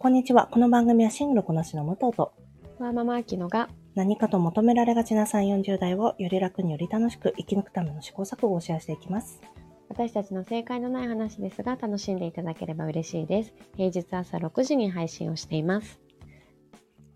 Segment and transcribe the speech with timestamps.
[0.00, 0.46] こんにちは。
[0.46, 2.32] この番組はシングルこなしの武藤と
[2.78, 9.40] わーママアキノが何かと求められがちな3、40代をより楽により楽しく生き抜くための試行錯誤をシェアしていきます。
[9.88, 13.52] 私たちの正解のない話ですが楽しんでいただければ嬉しいです。
[13.76, 15.98] 平日朝6時に配信をしています。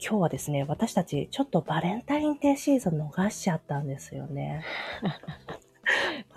[0.00, 4.64] 今日はですね、私たちちょっとバレンタインデーシーズン逃しちゃったんですよね。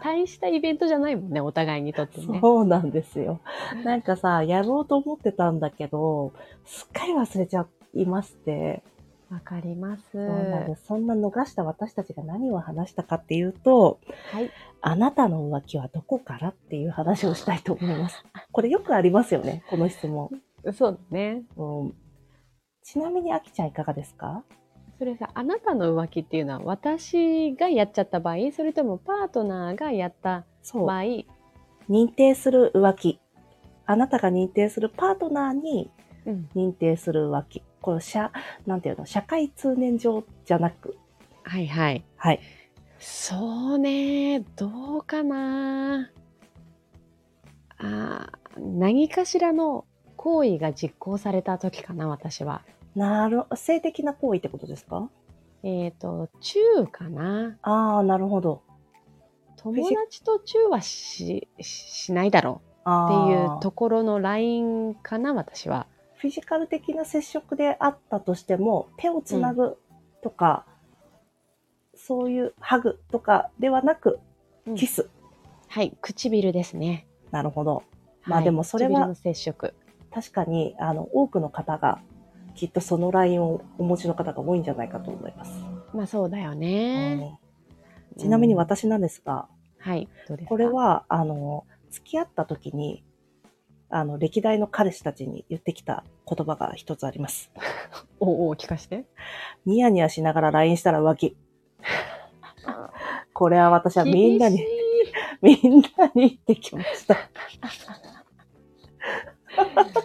[0.05, 2.39] 大したイベントじゃないもんね、お互いにとってね。
[2.39, 3.39] そうなんですよ。
[3.83, 6.31] なんかさ、やろうと思ってたんだけど、
[6.65, 8.83] すっかり忘れちゃいまして、
[9.31, 10.03] わかります。
[10.11, 10.75] そん。
[10.75, 13.99] そんな逃した私たちが何を話したかっていうと、
[14.31, 14.51] はい。
[14.81, 18.23] あなたの浮気はどこからっていう話をしたいと思います。
[18.51, 20.29] これよくありますよね、この質問。
[20.73, 21.41] そうだね。
[21.57, 21.95] うん、
[22.83, 24.43] ちなみに、あきちゃんいかがですか？
[24.97, 30.99] それさ、あなたの浮気っていうのは私がやっちゃった場合、それともパートナーがやった場。
[30.99, 31.01] 合、
[31.89, 33.19] 認定する浮気。
[33.85, 35.91] あなたが認定するパートナーに
[36.25, 36.49] うん。
[36.55, 37.61] 認定する浮気。
[37.81, 38.31] これ、社、
[38.65, 40.97] なんていうの、社会通念上じゃなく。
[41.43, 42.03] はいはい。
[42.17, 42.39] はい。
[42.97, 46.09] そうね、どうかな。
[47.77, 52.61] あー何かしらの行為が実行された時かな、私は。
[52.95, 55.09] なる、性的な行為ってことですか？
[55.63, 57.57] えっ、と、チューかな？
[57.61, 58.61] ああ、なるほど。
[59.57, 65.87] 友達とチューはしししないだろうあっていーうところのラインかな、私は。
[66.15, 69.77] フィジカル的な接触であったとしても、手をつなぐ
[70.21, 70.65] とか、
[71.95, 74.19] そういうハグとかではなく、
[74.67, 75.09] うんキス。
[75.67, 77.07] はい、唇ですね。
[77.31, 77.83] なるほど。
[78.25, 79.73] まあはいでもそれは唇の接触。
[80.11, 81.99] 確かに、あの、多くの方が、
[82.55, 85.51] きっとそのラインをお持ちの方が多いんじゃないかと思います。
[85.93, 87.37] まあそうだよね。
[87.39, 87.45] うん
[88.17, 90.49] ちなみにうん私なんですが、はい、どうですか？
[90.49, 93.03] これ、は、あの、付き合った時に、
[93.89, 97.51] あの、歴代の彼氏たちに言ってきた言葉が一つあります。
[98.21, 99.03] おうおう聞かして。
[99.65, 101.35] ニヤニヤしながら LINE したら浮気。
[103.33, 104.65] これは私はみんなに
[105.41, 107.17] みんなに言ってきました。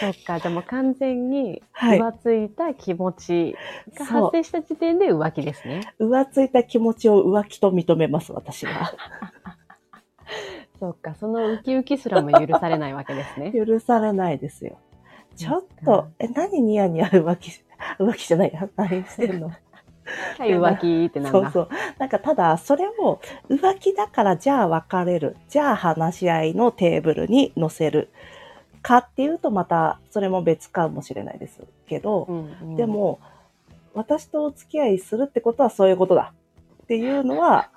[0.00, 3.56] そっか、でも完全にはい浮ついた気持ち
[3.98, 5.80] が発生した時点で浮気ですね。
[6.00, 8.92] 浮ついた気持ちを浮気と認めます、私は。
[10.80, 13.52] そっか、そのウキウキすらも許されないわけですね。
[13.56, 14.78] 許されないですよ。
[15.36, 17.50] ちょっとか、え、何ニヤニヤ浮気、
[17.98, 19.50] 浮気じゃないや、LINE してんの？
[20.38, 21.40] はい、浮気ってなんだ。
[21.40, 21.68] そうそう。
[21.98, 25.36] なんかただ、それを浮気だからじゃあ別れる。
[25.48, 28.10] じゃあ話し合いのテーブルに乗せる。
[28.84, 31.58] かっていうとまたそれも別かもしれないです
[31.88, 33.18] けど、うんうんで、も、
[33.94, 36.34] 私とお付き合いするってことはそういうことだ。
[36.82, 37.70] っていうのは、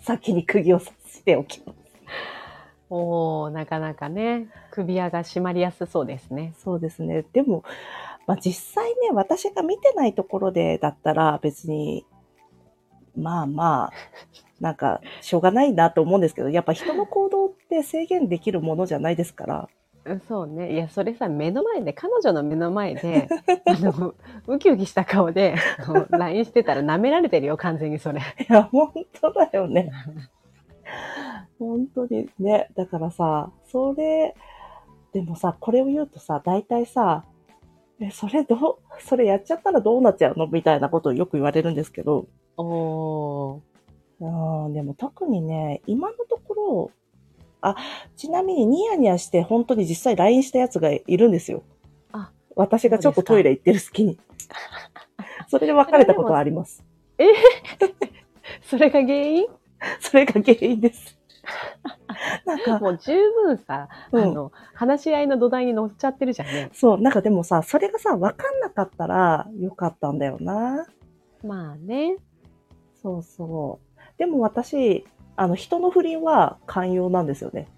[0.00, 1.78] 先に釘を刺しておきます。
[2.88, 6.54] おおなかなかね、首輪が締まりやすそうですね。
[6.56, 7.26] そうですね。
[7.34, 7.62] でも、
[8.26, 12.06] まあ、実際ね、私が見てないところでだったら別に、
[13.14, 13.92] まあまあ、
[14.58, 19.68] なんか、しょうがないなと思うんですけど、やっぱ人の行動って制限できるものじゃないですから。
[20.06, 20.72] うんそうね。
[20.72, 23.28] いや、それさ、目の前で、彼女の目の前で、
[23.66, 24.14] あの、
[24.46, 28.20] ウキウキした顔で、あの LINE してたら舐められてるよ、完全にそれ。
[28.20, 29.90] いや、本当だよね。
[31.58, 32.68] 本当にね。
[32.76, 34.34] だからさ、それ、
[35.12, 37.24] でもさ、これを言うとさ、大体さ、
[37.98, 40.46] え、それどう、それやっちゃったらどうなっちゃうの？
[40.46, 42.26] みたいなことをよく言われるんですけど、
[42.58, 43.62] おお
[44.20, 46.90] うん、でも特にね、今のところ、
[47.70, 47.76] あ、
[48.16, 51.62] ちなみにニヤニヤして本当に実際 LINE したやつがいるんですよ。
[52.12, 54.18] あ私がちょっとトイレ行ってる隙に。
[55.48, 56.84] それで別れたことはあります。
[58.62, 59.46] それが原因？
[60.00, 61.16] それが原因です。
[62.44, 66.70] なんか、もう十分さ、うんあの、話し合いの土台に乗っちゃってるじゃんね。
[66.72, 70.86] そう、なんかでもさ、それがさ、分かんなかったらよかったんだよな。
[71.44, 72.16] まあね。
[73.02, 74.00] そうそう。
[74.18, 75.04] でも私、
[75.36, 77.68] あの、人の不倫は寛容なんですよね。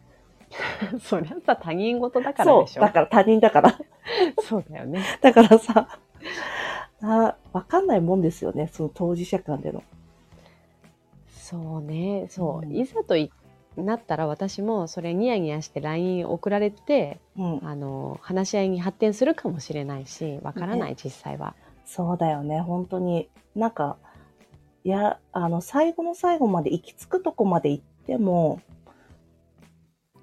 [1.01, 2.65] そりゃさ、他人事だからそう。
[2.65, 2.81] でしょ。
[2.81, 3.79] だから他人だから。
[4.43, 5.03] そうだよね。
[5.21, 5.99] だからさ、
[7.03, 8.69] あ分かんないもんですよね。
[8.73, 9.83] その当事者間での。
[11.29, 12.27] そうね。
[12.29, 12.67] そう。
[12.67, 13.31] うんいざとい
[13.77, 17.61] なったら私もそれニヤニヤして LINE 送られて、うん。
[17.63, 21.55] あの、話し合いに発展するかもしれないし、わからない、実際は。
[21.85, 22.61] そうだよね。
[22.61, 23.29] 本当に。
[23.55, 23.97] なんか、
[24.85, 28.61] いや、あの、最後の最後まで行き着くとこまで行っても、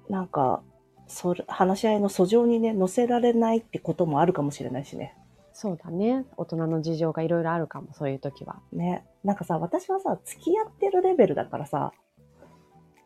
[0.08, 0.62] なんか、
[1.06, 5.16] それ、話し合いの訴状にね、載せられないってこともあるかもしれないしね。
[5.52, 6.26] そうだね。
[6.36, 8.60] 大人の事情がいろいろあるかも、そういう時は。
[8.72, 9.04] ね。
[9.24, 11.92] なんかさ、私はさ、付き合ってるレベルだからさ、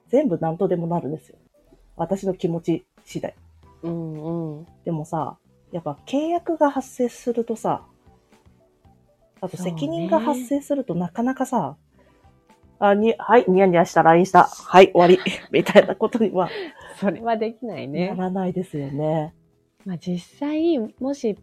[0.09, 1.39] 全部何とでもなるんですよ。
[1.97, 3.35] 私の気持ち次第。
[3.83, 4.67] うんうん。
[4.85, 5.39] でもさ、
[5.73, 7.87] やっぱ契約が発生するとさ、
[9.41, 11.77] あと責任が発生するとなかなかさ、
[12.79, 15.19] あ、に、はい、ニヤニヤした、LINE した、はい、終わり、
[15.53, 16.49] みたいなことには
[16.99, 18.15] それはできないなね。
[18.17, 19.35] らないですよね。
[19.85, 21.37] まあ、実際、もし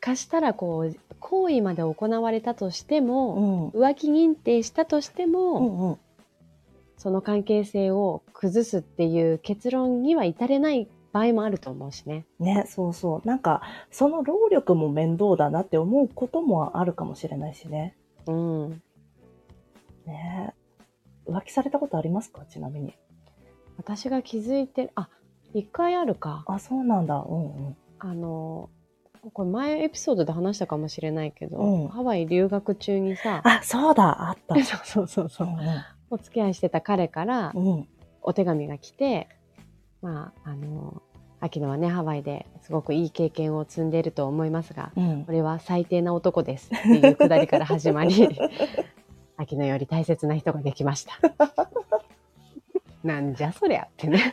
[0.00, 3.78] かしたらこう、行為まで行われたとしてうも、ん。
[3.78, 5.96] 浮気認定したとしてうも、んうん。
[6.98, 12.26] その関係性を崩すっていう結論には至れない場合もあると思うしね。
[12.40, 13.26] ね、そうそう。
[13.26, 13.62] なんか、
[13.92, 17.96] その労力も面倒だなって思うこともあるかもしれないしね。
[18.26, 18.82] うん。
[20.06, 20.52] ね
[21.28, 22.44] 浮気されたことありますか？
[22.46, 22.94] ちなみに。
[23.76, 25.08] 私が気づいてる、あ、
[25.54, 26.42] 一回あるか。
[26.48, 27.24] あ、そうなんだ。
[27.26, 27.76] うんうん。
[28.00, 28.68] あの、
[29.32, 34.56] これ前エピソードで話したかもしれないけど、うんハワイ留学中にさ、あ、そうだ、あった。
[34.84, 35.50] そうそうそうう
[36.10, 37.52] お付き合いしてた彼から。
[38.26, 39.28] お手紙が来て、
[40.02, 41.02] まあ、あの、
[41.44, 45.32] 秋野はね、ハワイですごくいい経験を積んでいると思いますが、うんこ。
[45.32, 48.30] れは最低な男ですっていうくだりから始まり、
[49.36, 51.12] 秋野より大切な人ができました。
[53.04, 54.32] なんじゃそりゃってね。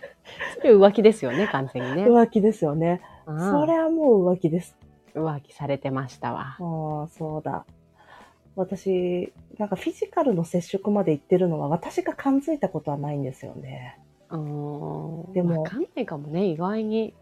[0.60, 2.06] それ浮気ですよね、完全にね。
[2.06, 3.02] 浮気ですよね。
[3.26, 4.78] うんそれはもう浮気です。
[5.14, 6.56] 浮気されてましたわ。
[6.60, 7.66] ああ、そうだ。
[8.56, 14.00] 私、なんかフィジカルの接触まで行ってるのは私が感づいたことはないんですよね。
[15.34, 17.14] でもわかんないかもね、意外に。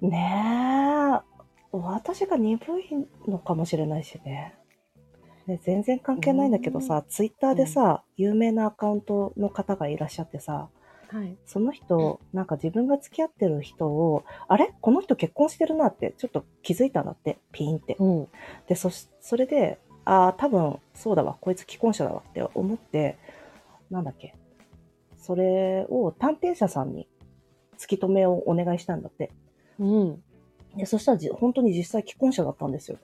[0.00, 1.30] ねえ。
[1.72, 4.54] 私が鈍いのかもしれないしね。
[5.46, 10.68] ね全然関係ないんだけどさ、ツイッターでさ、有名なアカウントの方がいらっしゃってさ、
[11.12, 11.36] はい。
[11.44, 14.72] その人、なんか自分が付き合ってる人を、あれ？
[14.80, 17.96] この人結婚してるなって、ちょっと気づいたんだって、ピーンって。
[17.98, 18.28] うん。
[18.68, 23.18] で、そし、それで、ああ、多分、そうだわ、こいつ既婚者だわって思って、
[23.90, 24.36] なんだっけ？
[25.30, 27.06] それを探偵者さんに
[27.78, 29.30] 突き止めをお願いしたんだって。
[29.78, 30.22] うん。
[30.76, 32.98] で、そしたらじ本当に実際既婚者だったんですよ。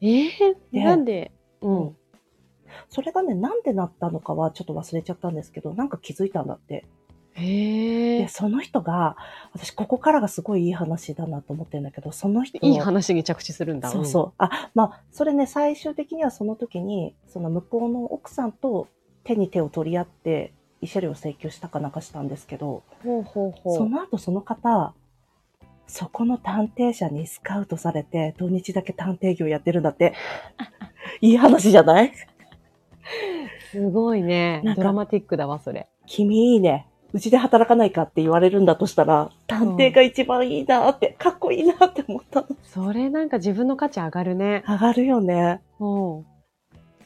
[0.00, 0.28] えー、
[0.72, 1.96] でなんで、うん。
[2.88, 6.86] それがね、なんでなったのかはちょっと忘れちゃったんですけど、なんか気づいたんだって。
[7.34, 8.28] へえで、。
[8.28, 9.18] その人が、
[9.52, 13.90] 私ここからがすごいいい話だなと思ってるんだけど、その人いい話に着地するんだ。
[13.90, 14.32] そうそう。
[14.38, 18.88] あ、まあ、それね、最終的にはその時に、その向こうの奥さんと
[19.22, 20.54] 手に手を取り合って、
[20.86, 23.22] 慰謝料請求したかなんかしたんですけど、うん。
[23.22, 23.76] ほうほうほう。
[23.76, 24.94] その後その方、
[25.86, 30.14] そこの探偵社にスカウトされて、土日だけ探偵業やってるんだって。
[31.20, 32.12] いい話じゃない？
[33.70, 35.88] すごいねドラマティックだわ、それ。
[36.06, 36.88] 君いいね。
[37.12, 42.48] うちで働かないかって言われるんだとしたら、探偵が一番いいなって、かっこいいなって思ったの。
[42.64, 44.64] それなんか自分の価値上がるね。
[44.66, 45.60] 上がるよね。
[45.78, 46.26] うん。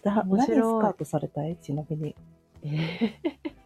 [0.02, 1.56] だ何スカウトされたい？
[1.60, 2.16] ちなみに。
[2.64, 3.59] えー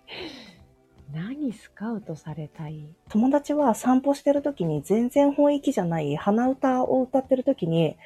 [1.15, 2.87] 何スカウトされたい？
[3.09, 7.97] 友達は散歩してる時に全然本気じゃない鼻歌を歌ってる時に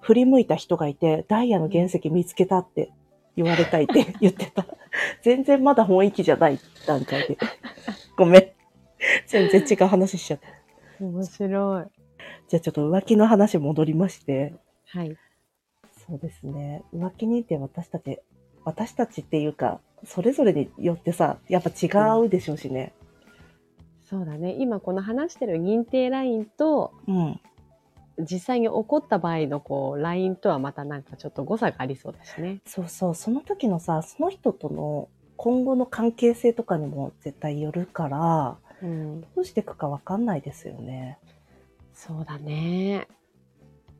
[0.00, 2.90] 振り向いた人がいて、ダイヤの原石見つけたって
[3.36, 4.66] 言われたいって言ってた。
[5.22, 7.38] 全然まだ本気じゃない段階で。
[8.16, 8.48] ごめん。
[9.26, 11.04] 全然違う話しちゃった。
[11.04, 11.86] 面白い。
[12.48, 14.54] じゃあちょっと浮気の話戻りまして。
[14.86, 15.16] はい。
[16.06, 16.82] そうですね。
[16.92, 18.18] 浮気認定私たち、
[18.64, 22.94] 私たちっていうか、それぞれによってさ、やっぱ違うでしょうしね。
[24.08, 24.56] そうだね。
[24.58, 27.40] 今この話してる認定ラインと、うん。
[28.20, 32.60] 実際に起こった場合のこう、ラインとはまたなんかちょっと誤差がありそうだしね。
[32.66, 39.20] そうそう、その時のさ、その人との今後の関係性とかにも絶対よるから、うん。
[39.20, 41.18] どうしていくかわかんないですよね。
[41.92, 43.08] そうだね。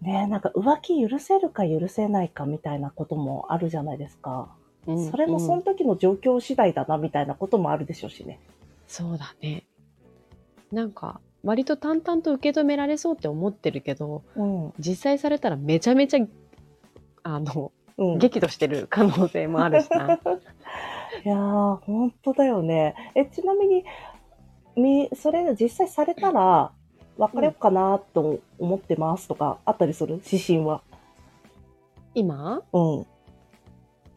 [0.01, 4.49] ねえ、なんか浮気許せるか許せないかみたいなこともあるじゃないですか。
[4.87, 8.41] うんそれもその時の状況次第だなみたいなこともあるでしょうしね。
[8.87, 9.65] そうだね。
[10.73, 14.73] なんか、割と淡々と受け止められそうって思ってるけど、うん。
[14.79, 16.27] 実際されたらめちゃめちゃ、
[17.23, 18.19] あの、うん。
[18.19, 20.15] 激怒してる可能性もあるしな。
[21.25, 22.95] いやー、本当だよね。
[23.15, 23.85] え、ちなみに、
[24.77, 26.73] み、それ実際されたら、
[27.19, 30.21] 別れようかなと思ってますとか、あったりする？
[30.25, 30.83] 指針は。
[32.15, 32.63] 今？
[32.73, 33.07] うん。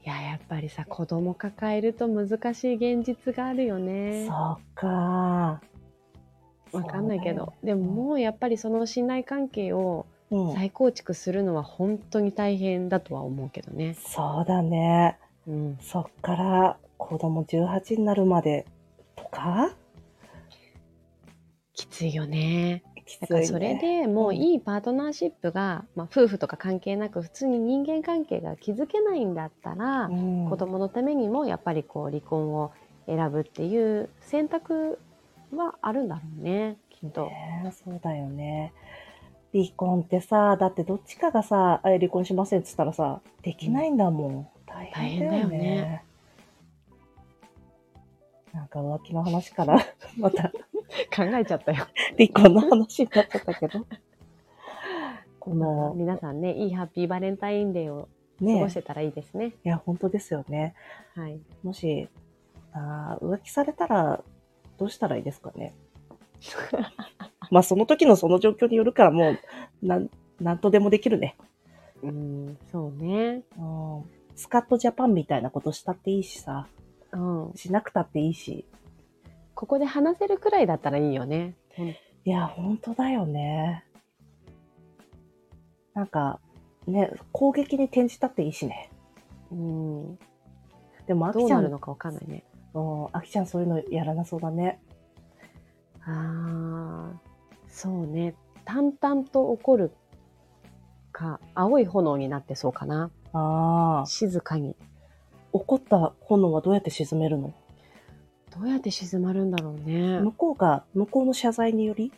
[0.03, 4.25] いや、やっぱりさ、子供抱えると難しい現実があるよね。
[4.27, 5.62] そうか
[6.72, 7.53] わかんないけど。
[7.63, 10.05] でももうやっぱりその信頼関係を。
[10.55, 13.96] 再構築するのは本当に大変だとは思うけどね。
[13.96, 15.20] そうだね。
[15.46, 15.77] うん。
[15.81, 18.65] そっから子供18になるまで
[19.17, 19.75] とか？
[21.74, 22.81] きついよね。
[23.12, 32.72] きついだからそれでもういいパートナーシップが、まあ、夫婦とか関係なく普通に人間関係が築けないんだったら、うん子供のためにもやっぱりこう離婚を
[33.06, 35.00] 選ぶっていう選択
[35.56, 37.25] はあるんだろうねきっと。
[37.27, 38.74] ねそうだよね。
[39.53, 44.48] 離婚ってさ、だってどっちかがさ、あ離婚しませんって言ったらさ、できないんだもん。
[44.65, 45.50] 大変だよね。
[45.50, 46.03] 大変だよね
[48.53, 49.77] なんか浮気の話から、
[50.18, 50.51] また
[51.15, 51.86] 考えちゃったよ。
[52.17, 53.86] 離婚の話になっちゃったけど。
[55.39, 59.53] この、皆さんね、いいハッピーバレンタインデーを過ねごしてたらいいですね。
[59.63, 60.75] いや、本当ですよね。
[61.15, 61.39] はい。
[61.63, 62.10] もし、
[62.74, 64.24] あー浮気されたら、
[64.77, 65.74] どうしたらいいですかね？
[67.51, 69.38] まあ、その時のその状況によるから、もう、
[69.86, 71.36] なん、なんとでもできるね。
[72.01, 73.43] うん、そうね。
[73.57, 74.03] うん。
[74.36, 76.67] スカットジャパンみたいなことしたっていいしさ、
[77.12, 77.17] う
[77.51, 77.53] ん。
[77.55, 78.65] しなくたっていいし。
[79.62, 81.56] ここで話せるくらいだったらいいよね。
[82.25, 83.86] いや、本当だよね。
[85.94, 86.39] なんか、
[86.88, 88.89] ね、攻撃に転じたっていいしね。
[89.51, 90.20] うん。
[91.06, 92.44] でも、あきちゃ、どうなんるのかわかんないね。
[92.74, 94.82] うんあきちゃんそういうのやらなそうだね。
[96.06, 97.22] ああ、
[97.68, 98.34] そうね。
[98.65, 99.91] 淡々と起こる
[101.12, 103.12] か、青い炎になってそうかな。
[103.32, 104.75] ああ、静かに。
[105.53, 107.53] 怒った炎はどうやって沈めるの？
[108.53, 110.20] どうやって静まるんだろうね。
[110.20, 112.12] 向こうが、向こうの謝罪により？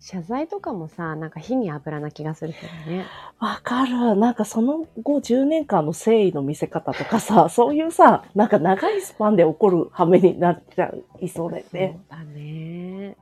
[0.00, 3.06] 謝罪とかもさ、なんか火に油な気がするけどね。
[3.38, 4.16] わかる。
[4.16, 12.00] なんかその後10年間の誠意の見せ方とかさ、 そういうさ、なんか長いスパンで起こる羽目になっちゃいそうだよね。
[12.10, 13.16] そうだね。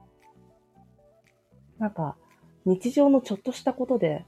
[1.79, 2.17] なんか、
[2.65, 4.25] 日常のちょっとしたことで、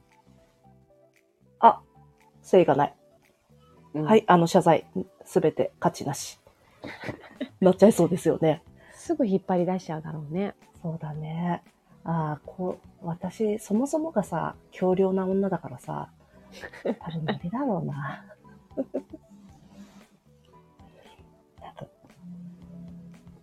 [1.59, 1.81] あ、
[2.43, 2.95] 誠意がない。
[3.95, 4.87] うんはい、あの謝罪、
[5.25, 6.42] すべて価値なし。
[7.61, 8.63] なっちゃいそうですよね。
[8.93, 10.55] すぐ引っ張り出しちゃうだろうね。
[10.83, 11.63] そうだね。
[12.05, 16.09] ああ、こう、私、そもそもがさ、強量な女だからさ、
[17.01, 18.25] 多分無理だろうな。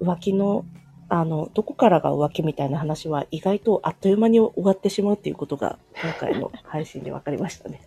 [0.02, 0.66] 浮気の、
[1.10, 7.82] あの、どこからが浮気みたいな話は意外とあっという間に終わってしまうっていうことが、今回の配信で分かりましたね。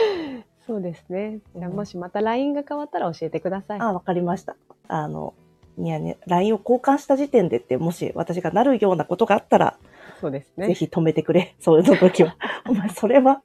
[0.66, 1.40] そうですね。
[1.54, 3.80] じゃあもしまた LINE が変わったら教えてください。
[3.80, 4.56] あ、わかりました。
[4.88, 5.34] あの、
[5.78, 9.78] いやね、LINE を交換した時点でって、もし私がなるようなことがあったら、
[10.20, 10.68] そうですね。
[10.68, 11.54] ぜひ止めてくれ。
[11.60, 12.36] そういう時は。
[12.68, 13.42] お前、それは、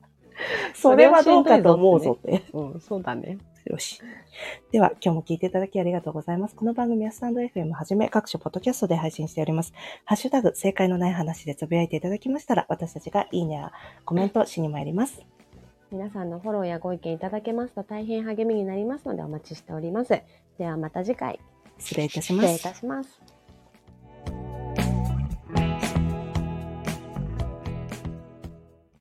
[0.74, 2.43] それはどうかと思うぞって。
[2.53, 3.38] うん、そうだね。
[3.65, 4.01] よし。
[4.71, 6.55] では、今日も聞いていただきありがとうございます。
[6.55, 9.74] この番組はスタンド FM はじめ各種ポッドキャストで配信しております。
[10.05, 13.71] ハッシュタグ、正解のない話でつぶやいていただきましたら、私たちがいいねや
[14.05, 15.21] コメントしに参ります。
[15.91, 20.21] 皆さんのフォローやご意見いただけますと大変励みになりますのでお待ちしております。
[20.57, 21.39] ではまた次回、
[21.77, 22.60] 失礼いたします失礼い。
[22.60, 23.30] たします。